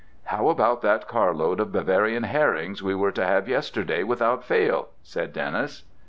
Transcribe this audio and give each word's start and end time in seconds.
"How 0.23 0.49
about 0.49 0.81
that 0.81 1.07
carload 1.07 1.59
of 1.59 1.71
Bavarian 1.71 2.23
herrings 2.23 2.81
we 2.81 2.95
were 2.95 3.11
to 3.11 3.23
have 3.23 3.47
yesterday 3.47 4.01
without 4.01 4.43
fail?" 4.43 4.87
said 5.03 5.31
Dennis. 5.31 5.83